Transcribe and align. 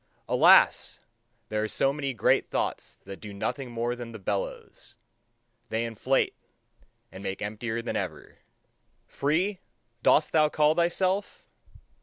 Alas! 0.27 0.99
there 1.49 1.61
are 1.61 1.67
so 1.67 1.93
many 1.93 2.11
great 2.11 2.49
thoughts 2.49 2.95
that 3.05 3.21
do 3.21 3.31
nothing 3.31 3.69
more 3.69 3.95
than 3.95 4.11
the 4.13 4.17
bellows: 4.17 4.95
they 5.69 5.85
inflate, 5.85 6.33
and 7.11 7.21
make 7.21 7.39
emptier 7.39 7.83
than 7.83 7.95
ever. 7.95 8.39
Free, 9.05 9.59
dost 10.01 10.31
thou 10.31 10.49
call 10.49 10.73
thyself? 10.73 11.45